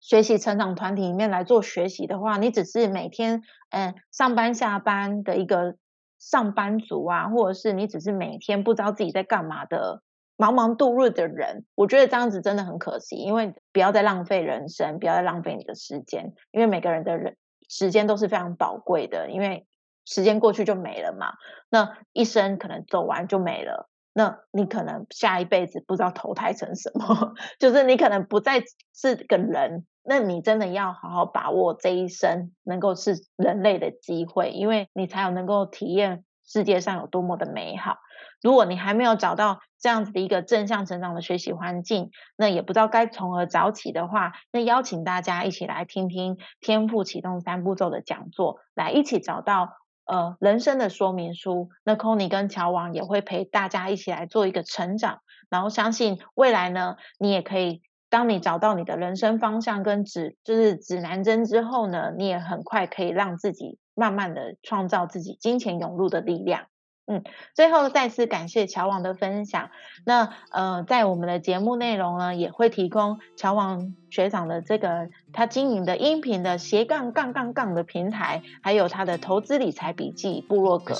[0.00, 5.76] 学习成长团体里面来做学习的话，你只是每天嗯上班下班的一个
[6.18, 10.02] 上班族啊，或者是你只是每天不知道自己在干嘛的
[10.36, 17.36] 忙忙度日的人，我觉得这样子真的很可惜，因为不要再浪费人生，不要再浪费你的时间，因为每个人的人
[17.68, 19.66] 时间都是非常宝贵的，因为
[20.06, 21.34] 时间过去就没了嘛，
[21.68, 23.89] 那一生可能走完就没了。
[24.12, 37.98] 那你可能下一辈子不知道投胎成什么， 就是你可能不再是个人，那你真的要好好把握这一生能够是人类的机会，因为你才有能够体验世界上有多么的美好。
[38.42, 49.79] 如果你还没有找到这样子的一个正向成长的学习环境，那也不知道该从何找起的话，那邀请大家一起来听听天赋启动三步骤的讲座，来一起找到。
[50.10, 66.66] 呃，人生的说明书，那 c o n y 跟乔王也会陪大家一起来做一个成长，然后相信未来呢，你也可以，当你找到你的人生方向跟指就是指南针之后呢，你也很快可以让自己慢慢的创造自己金钱涌入的力量。
[67.10, 69.70] 嗯，最后再次感谢乔王的分享。
[70.04, 80.94] 那呃，在我们的节目内容呢，也会提供乔王学长的这个他经营的音频的斜杠杠杠杠的平台，还有他的投资理财笔记部落格。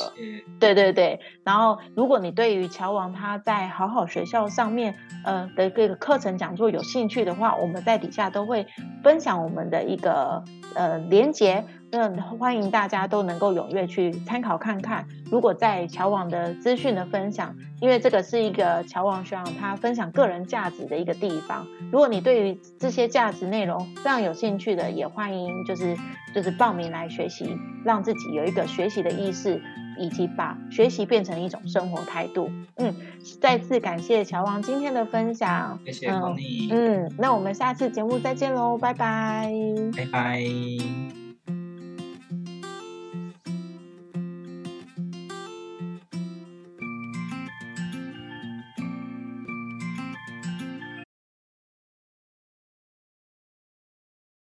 [0.58, 1.20] 对对对。
[1.44, 8.66] 然后，如果你对于乔王他在好好学校上面呃的这个课程讲座有兴趣的话，我们在底下都会
[9.04, 10.42] 分享我们的一个
[10.74, 11.64] 呃连接。
[11.92, 15.06] 那欢迎大家都能够踊跃去参考看看。
[15.30, 21.66] 如果在乔网的资讯的分享，因为这个是一个乔网需要他分享个人价值的一个地方。
[21.90, 25.96] 如果你对于这些价值内容非常有兴趣的，也欢迎就是
[26.34, 29.60] 就是报名来学习，让自己有一个学习的意识，
[29.98, 32.50] 以及把学习变成一种生活态度。
[32.76, 32.94] 嗯，
[33.40, 35.78] 再次感谢乔王今天的分享。
[35.84, 36.68] 谢谢光临。
[36.70, 39.52] 嗯，那我们下次节目再见喽，拜拜。
[39.96, 41.19] 拜拜。